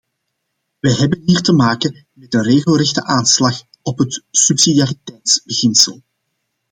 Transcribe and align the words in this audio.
Wij 0.79 0.93
hebben 0.93 1.21
hier 1.25 1.41
te 1.41 1.53
maken 1.53 2.05
met 2.13 2.33
een 2.33 2.43
regelrechte 2.43 3.03
aanslag 3.03 3.63
op 3.81 3.97
het 3.99 4.23
subsidiariteitsbeginsel. 4.31 6.01